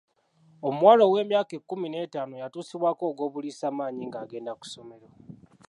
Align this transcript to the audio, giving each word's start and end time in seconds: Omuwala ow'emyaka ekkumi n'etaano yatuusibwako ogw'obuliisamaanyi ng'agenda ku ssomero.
Omuwala 0.67 1.03
ow'emyaka 1.05 1.53
ekkumi 1.59 1.87
n'etaano 1.89 2.33
yatuusibwako 2.41 3.03
ogw'obuliisamaanyi 3.11 4.03
ng'agenda 4.05 4.51
ku 4.59 4.65
ssomero. 4.67 5.07